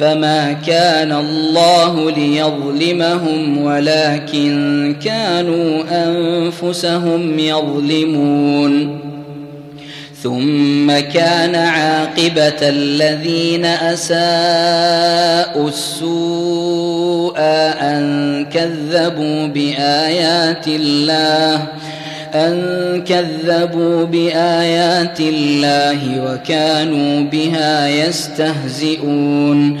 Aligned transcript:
فما 0.00 0.52
كان 0.52 1.12
الله 1.12 2.10
ليظلمهم 2.10 3.64
ولكن 3.64 4.96
كانوا 5.04 5.82
انفسهم 5.90 7.38
يظلمون 7.38 9.00
ثم 10.22 10.92
كان 10.92 11.54
عاقبه 11.54 12.68
الذين 12.68 13.64
اساءوا 13.64 14.08
السوء 15.68 17.34
ان 17.38 18.46
كذبوا 18.52 19.46
بايات 19.46 20.68
الله 20.68 21.66
أن 22.34 23.02
كذبوا 23.08 24.04
بآيات 24.04 25.20
الله 25.20 26.24
وكانوا 26.24 27.20
بها 27.20 27.88
يستهزئون 27.88 29.80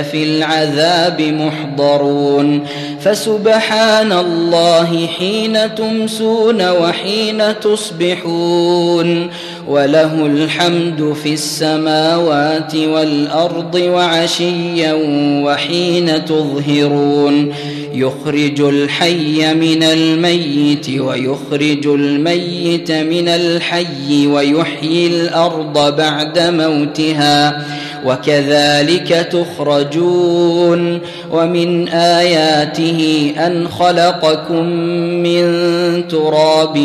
في 0.01 0.23
العذاب 0.23 1.21
محضرون 1.21 2.65
فسبحان 2.99 4.11
الله 4.11 5.07
حين 5.07 5.75
تمسون 5.75 6.69
وحين 6.69 7.59
تصبحون 7.59 9.29
وله 9.67 10.25
الحمد 10.25 11.13
في 11.23 11.33
السماوات 11.33 12.75
والأرض 12.75 13.75
وعشيا 13.75 14.93
وحين 15.43 16.25
تظهرون 16.25 17.53
يخرج 17.95 18.61
الحي 18.61 19.53
من 19.53 19.83
الميت 19.83 20.89
ويخرج 20.89 21.87
الميت 21.87 22.91
من 22.91 23.27
الحي 23.27 24.27
ويحيي 24.27 25.07
الأرض 25.07 25.95
بعد 25.95 26.39
موتها 26.39 27.65
وكذلك 28.05 29.27
تخرجون 29.31 30.99
ومن 31.31 31.87
آياته 31.89 33.31
أن 33.37 33.67
خلقكم 33.67 34.65
من 35.23 35.43
تراب 36.07 36.75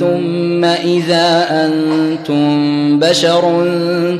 ثم 0.00 0.64
إذا 0.64 1.46
أنتم 1.50 2.98
بشر 2.98 3.64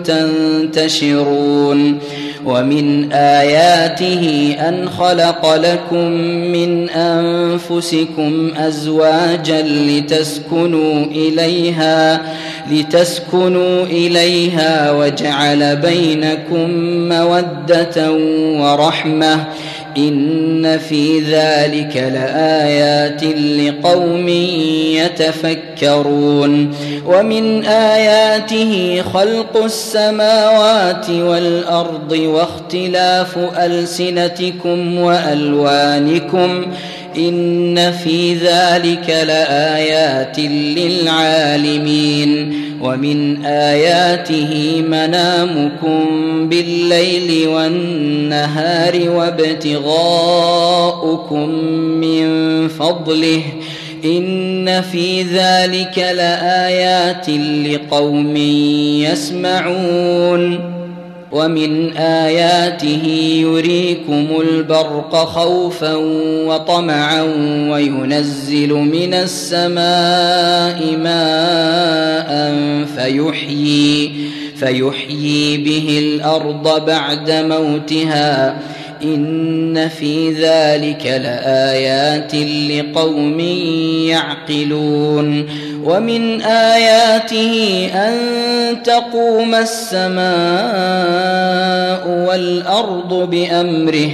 تنتشرون 0.04 1.98
ومن 2.46 3.12
آياته 3.12 4.56
أن 4.68 4.88
خلق 4.88 5.54
لكم 5.54 6.10
من 6.52 6.90
أنفسكم 6.90 8.50
أزواجا 8.56 9.62
لتسكنوا 9.62 11.04
إليها 11.04 12.22
لتسكنوا 12.70 13.84
إليها 13.84 14.92
وجعل 14.92 15.76
بينكم 16.14 16.70
موده 17.08 18.12
ورحمه 18.62 19.44
ان 19.98 20.78
في 20.78 21.20
ذلك 21.20 21.96
لايات 21.96 23.24
لقوم 23.24 24.28
يتفكرون 24.98 26.74
ومن 27.06 27.64
اياته 27.64 29.02
خلق 29.14 29.64
السماوات 29.64 31.10
والارض 31.10 32.12
واختلاف 32.12 33.38
السنتكم 33.58 34.98
والوانكم 34.98 36.66
إن 37.16 37.92
في 37.92 38.34
ذلك 38.34 39.08
لآيات 39.26 40.38
للعالمين 40.78 42.54
ومن 42.82 43.44
آياته 43.44 44.82
منامكم 44.88 46.04
بالليل 46.48 47.48
والنهار 47.48 49.10
وابتغاؤكم 49.10 49.94
من 52.00 52.68
فضله 52.68 53.42
إن 54.04 54.80
في 54.80 55.22
ذلك 55.22 55.98
لآيات 55.98 57.30
لقوم 57.66 58.36
يسمعون 59.06 60.74
ومن 61.34 61.96
آياته 61.96 63.06
يريكم 63.40 64.26
البرق 64.40 65.16
خوفا 65.16 65.94
وطمعا 66.46 67.22
وينزل 67.70 68.72
من 68.72 69.14
السماء 69.14 70.96
ماء 70.96 72.54
فيحيي 72.96 74.12
فيحيي 74.56 75.56
به 75.56 75.98
الأرض 75.98 76.86
بعد 76.86 77.30
موتها 77.30 78.58
إن 79.02 79.88
في 79.88 80.30
ذلك 80.32 81.06
لآيات 81.06 82.34
لقوم 82.70 83.40
يعقلون 84.10 85.46
ومن 85.84 86.42
آياته 86.42 87.88
أن 87.94 88.14
تقوم 88.82 89.54
السماء 89.54 91.13
والأرض 92.34 93.30
بأمره 93.30 94.10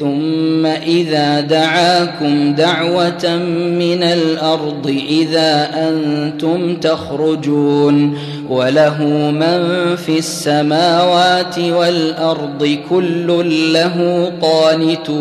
ثم 0.00 0.66
إذا 0.66 1.40
دعاكم 1.40 2.54
دعوة 2.54 3.36
من 3.78 4.02
الأرض 4.02 5.02
إذا 5.08 5.70
أنتم 5.74 6.76
تخرجون 6.76 8.18
وله 8.50 9.02
من 9.30 9.96
في 9.96 10.18
السماوات 10.18 11.58
والأرض 11.58 12.78
كل 12.90 13.26
له 13.72 14.32
قانتون. 14.42 15.14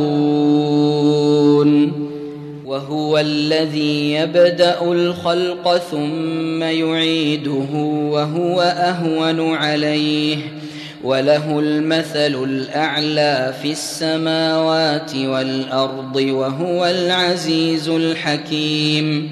وهو 2.65 3.17
الذي 3.17 4.13
يبدأ 4.13 4.81
الخلق 4.81 5.77
ثم 5.91 6.63
يعيده 6.63 7.73
وهو 8.11 8.61
أهون 8.61 9.55
عليه. 9.55 10.62
وله 11.03 11.59
المثل 11.59 12.43
الأعلى 12.43 13.53
في 13.61 13.71
السماوات 13.71 15.15
والأرض 15.15 16.15
وهو 16.15 16.85
العزيز 16.85 17.89
الحكيم. 17.89 19.29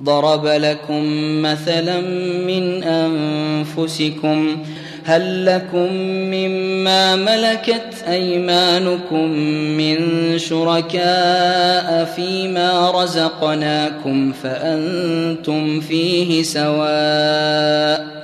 ضرب 0.00 0.46
لكم 0.46 1.02
مثلا 1.42 2.00
من 2.46 2.82
أنفسكم 2.84 4.56
هل 5.04 5.46
لكم 5.46 5.92
مما 6.32 7.16
ملكت 7.16 8.04
أيمانكم 8.08 9.30
من 9.76 9.98
شركاء 10.38 12.04
فيما 12.16 12.90
رزقناكم 12.90 14.32
فأنتم 14.32 15.80
فيه 15.80 16.42
سواء 16.42 18.23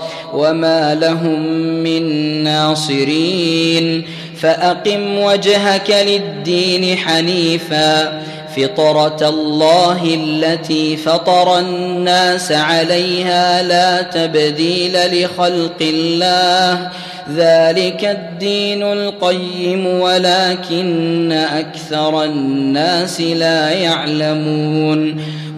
وما 0.33 0.95
لهم 0.95 1.41
من 1.83 2.03
ناصرين 2.43 4.03
فاقم 4.37 5.17
وجهك 5.17 5.89
للدين 6.07 6.97
حنيفا 6.97 8.21
فطره 8.57 9.29
الله 9.29 10.01
التي 10.03 10.97
فطر 10.97 11.59
الناس 11.59 12.51
عليها 12.51 13.63
لا 13.63 14.01
تبديل 14.01 15.23
لخلق 15.23 15.77
الله 15.81 16.89
ذلك 17.35 18.05
الدين 18.05 18.83
القيم 18.83 19.87
ولكن 19.87 21.31
أكثر 21.31 22.23
الناس 22.23 23.21
لا 23.21 23.69
يعلمون 23.69 25.21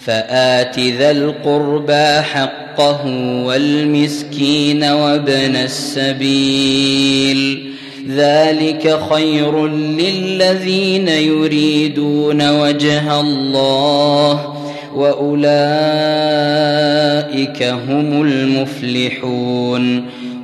فآت 0.00 0.78
ذا 0.78 1.10
القربى 1.10 2.20
حقه 2.22 3.06
والمسكين 3.44 4.84
وابن 4.84 5.56
السبيل. 5.56 7.38
ذلك 8.08 9.00
خير 9.12 9.66
للذين 9.66 11.08
يريدون 11.08 12.50
وجه 12.50 13.20
الله 13.20 14.54
وأولئك 14.94 15.38
هم 17.62 18.22
المفلحون. 18.22 20.17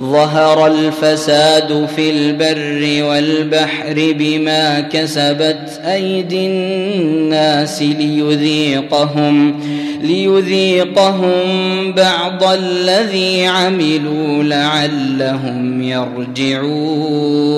ظهر 0.00 0.66
الفساد 0.66 1.88
في 1.96 2.10
البر 2.10 3.04
والبحر 3.08 4.14
بما 4.18 4.80
كسبت 4.80 5.80
أيدي 5.84 6.46
الناس 6.46 7.82
ليذيقهم 7.82 9.60
ليذيقهم 10.02 11.32
بعض 11.92 12.44
الذي 12.44 13.46
عملوا 13.46 14.42
لعلهم 14.42 15.82
يرجعون. 15.82 17.56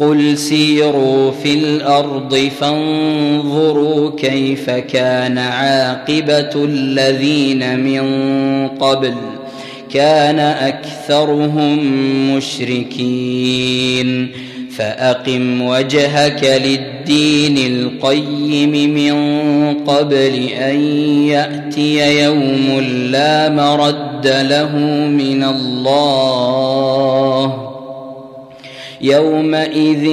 قل 0.00 0.38
سيروا 0.38 1.30
في 1.30 1.54
الأرض 1.54 2.50
فانظروا 2.60 4.10
كيف 4.16 4.70
كان 4.70 5.38
عاقبة 5.38 6.64
الذين 6.64 7.78
من 7.78 8.02
قبل. 8.68 9.14
كان 9.92 10.38
أكثرهم 10.38 11.78
مشركين. 12.36 14.32
فأقم 14.76 15.62
وجهك 15.62 16.62
للدين 16.64 17.58
القيم 17.72 18.94
من 18.94 19.14
قبل 19.74 20.48
أن 20.48 20.80
يأتي 21.26 22.22
يوم 22.24 22.80
لا 23.10 23.48
مرد 23.48 24.26
له 24.26 24.76
من 25.08 25.44
الله. 25.44 26.12
يومئذ 29.00 30.04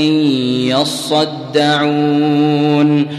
يصدعون. 1.62 3.18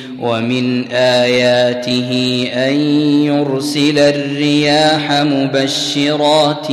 ومن 0.21 0.91
آياته 0.91 2.11
أن 2.53 2.73
يرسل 3.25 3.97
الرياح 3.99 5.11
مبشرات 5.11 6.71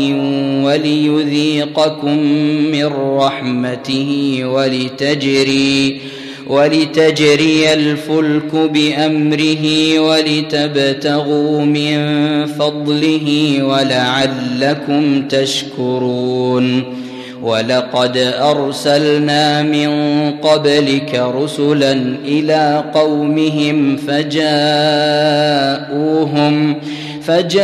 وليذيقكم 0.64 2.19
من 2.73 2.87
رحمته 3.17 4.40
ولتجري 4.45 6.00
ولتجري 6.47 7.73
الفلك 7.73 8.55
بأمره 8.55 9.99
ولتبتغوا 9.99 11.61
من 11.61 11.99
فضله 12.47 13.59
ولعلكم 13.62 15.28
تشكرون 15.28 16.98
ولقد 17.42 18.16
أرسلنا 18.40 19.62
من 19.62 19.90
قبلك 20.42 21.23
رسلا 21.35 21.92
إلى 22.25 22.85
قومهم 22.95 23.97
فجاءوهم 23.97 24.38
فجاءوهم 27.28 27.59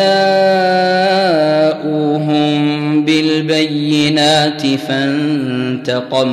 بالبينات 3.04 4.66
فانتقمنا 4.88 6.28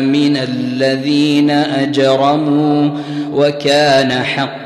من 0.00 0.36
الذين 0.36 1.50
أجرموا 1.50 2.90
وكان 3.32 4.12
حقا 4.12 4.65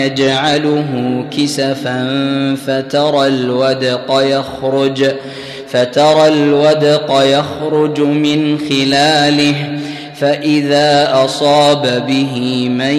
ويجعله 0.00 1.24
كسفا 1.30 2.06
فترى 2.66 3.26
الودق 3.26 4.20
يخرج 4.22 5.04
فترى 5.68 6.28
الودق 6.28 7.22
يخرج 7.22 8.00
من 8.00 8.58
خلاله 8.58 9.78
فإذا 10.14 11.08
أصاب 11.24 12.06
به 12.06 12.68
من 12.68 12.94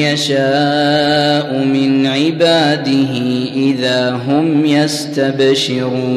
يشاء 0.00 1.64
من 1.64 2.06
عباده 2.06 3.12
إذا 3.54 4.10
هم 4.10 4.66
يستبشرون. 4.66 6.16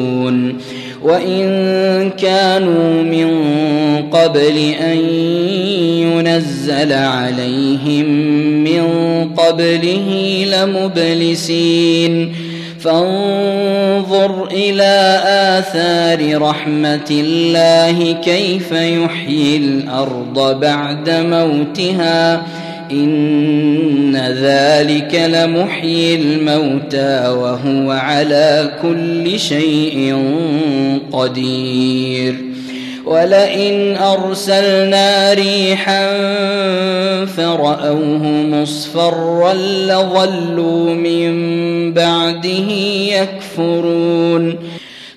وإن 1.02 2.10
كانوا 2.10 3.02
من 3.02 3.30
قبل 4.10 4.74
أن 4.80 4.98
ينزل 6.02 6.92
عليهم 6.92 8.06
من 8.64 8.84
قبله 9.36 10.08
لمبلسين. 10.52 12.34
فانظر 12.80 14.48
إلى 14.52 15.20
آثار 15.58 16.42
رحمة 16.42 17.10
الله 17.10 18.12
كيف 18.12 18.72
يحيي 18.72 19.56
الأرض 19.56 20.60
بعد 20.60 21.10
موتها. 21.10 22.42
إن 22.90 24.16
ذلك 24.16 25.14
لمحيي 25.14 26.14
الموتى 26.14 27.28
وهو 27.28 27.90
على 27.90 28.70
كل 28.82 29.38
شيء 29.38 30.16
قدير. 31.12 32.34
ولئن 33.06 33.96
أرسلنا 33.96 35.32
ريحا 35.32 36.16
فرأوه 37.26 38.26
مصفرا 38.26 39.54
لظلوا 39.54 40.94
من 40.94 41.32
بعده 41.92 42.70
يكفرون. 43.20 44.56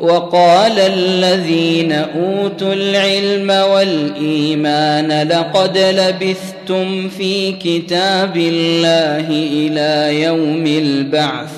وقال 0.00 0.78
الذين 0.78 1.92
أوتوا 1.92 2.74
العلم 2.74 3.50
والإيمان 3.50 5.28
لقد 5.28 5.78
لبثتم 5.78 7.08
في 7.08 7.52
كتاب 7.52 8.36
الله 8.36 9.26
إلى 9.30 10.22
يوم 10.22 10.66
البعث 10.66 11.50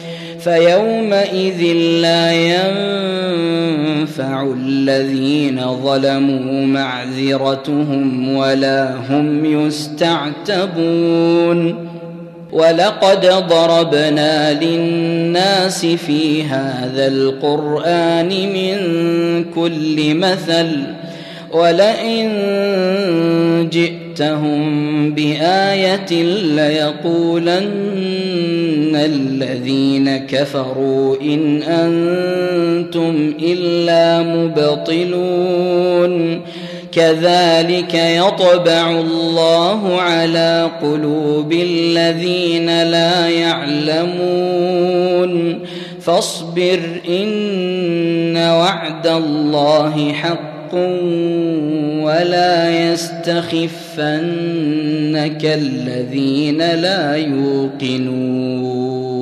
فيومئذ 0.43 1.63
لا 2.01 2.31
ينفع 3.51 4.53
الذين 4.57 5.61
ظلموا 5.83 6.65
معذرتهم 6.65 8.35
ولا 8.35 8.95
هم 9.09 9.45
يستعتبون. 9.45 11.13
ولقد 12.53 13.25
ضربنا 13.25 14.53
للناس 14.53 15.85
في 15.85 16.43
هذا 16.43 17.07
القرآن 17.07 18.29
من 18.29 18.75
كل 19.55 20.15
مثل 20.15 20.67
ولئن 21.51 22.29
جئتهم 23.71 25.13
بآية 25.13 26.23
ليقولن 26.55 27.69
الذين 28.95 30.17
كفروا 30.17 31.21
ان 31.21 31.63
أنتم 31.63 33.33
الا 33.41 34.21
مبطلون 34.21 35.63
كذلك 36.91 37.93
يطبع 37.93 38.91
الله 38.91 40.01
على 40.01 40.71
قلوب 40.81 41.53
الذين 41.53 42.83
لا 42.83 43.29
يعلمون 43.29 44.83
فاصبر 46.01 46.79
ان 47.09 48.37
وعد 48.37 49.07
الله 49.07 50.13
حق 50.73 50.79
ولا 52.03 52.69
يستخفنك 52.91 54.01
الذين 55.45 56.57
لا 56.57 57.15
يوقنون 57.15 59.12